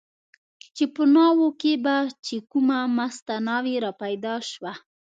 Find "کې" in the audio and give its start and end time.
1.61-1.73